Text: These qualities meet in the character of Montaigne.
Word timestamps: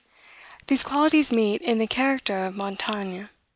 These 0.65 0.81
qualities 0.81 1.31
meet 1.31 1.61
in 1.61 1.77
the 1.77 1.85
character 1.85 2.43
of 2.47 2.55
Montaigne. 2.57 3.25